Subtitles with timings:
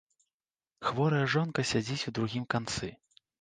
[0.87, 2.91] Хворая жонка сядзіць у другім канцы.